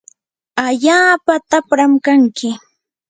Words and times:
allaapa 0.65 1.33
tapram 1.49 1.93
kanki. 2.05 2.49